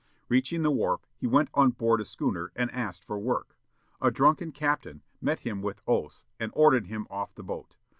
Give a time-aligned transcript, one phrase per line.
[0.29, 3.55] Reaching the wharf, he went on board a schooner, and asked for work.
[4.01, 7.75] A drunken captain met him with oaths, and ordered him off the boat.